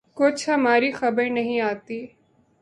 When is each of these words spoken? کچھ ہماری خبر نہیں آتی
کچھ 0.17 0.49
ہماری 0.49 0.91
خبر 0.91 1.29
نہیں 1.29 1.59
آتی 1.61 2.05